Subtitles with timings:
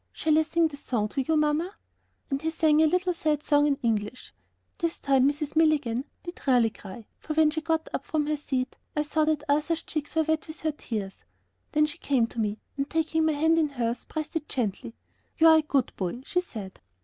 [0.11, 1.75] Shall I sing the song to you, Mamma?"
[2.31, 4.33] And he sang a little sad song in English.
[4.79, 5.55] This time Mrs.
[5.55, 9.43] Milligan did really cry, for when she got up from her seat, I saw that
[9.47, 11.17] Arthur's cheeks were wet with her tears.
[11.73, 14.95] Then she came to me and, taking my hand in hers, pressed it gently.
[15.37, 16.79] "You are a good boy," she said.